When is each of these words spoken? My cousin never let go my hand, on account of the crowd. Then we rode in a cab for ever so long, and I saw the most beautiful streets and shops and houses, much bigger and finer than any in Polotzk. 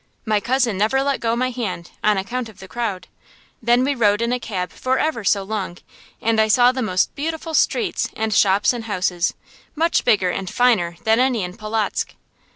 My 0.25 0.39
cousin 0.39 0.79
never 0.79 1.03
let 1.03 1.19
go 1.19 1.35
my 1.35 1.51
hand, 1.51 1.91
on 2.03 2.17
account 2.17 2.49
of 2.49 2.57
the 2.59 2.67
crowd. 2.67 3.05
Then 3.61 3.83
we 3.83 3.93
rode 3.93 4.23
in 4.23 4.33
a 4.33 4.39
cab 4.39 4.71
for 4.71 4.97
ever 4.97 5.23
so 5.23 5.43
long, 5.43 5.77
and 6.19 6.41
I 6.41 6.47
saw 6.47 6.71
the 6.71 6.81
most 6.81 7.13
beautiful 7.13 7.53
streets 7.53 8.09
and 8.15 8.33
shops 8.33 8.73
and 8.73 8.85
houses, 8.85 9.35
much 9.75 10.03
bigger 10.03 10.31
and 10.31 10.49
finer 10.49 10.95
than 11.03 11.19
any 11.19 11.43
in 11.43 11.55
Polotzk. 11.55 12.15